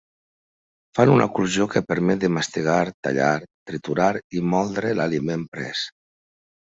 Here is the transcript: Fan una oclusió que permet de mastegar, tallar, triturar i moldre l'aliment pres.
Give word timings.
Fan 0.99 1.09
una 1.15 1.25
oclusió 1.33 1.67
que 1.73 1.83
permet 1.91 2.23
de 2.23 2.31
mastegar, 2.37 2.77
tallar, 3.07 3.33
triturar 3.73 4.09
i 4.39 4.41
moldre 4.55 4.95
l'aliment 5.01 5.45
pres. 5.57 5.83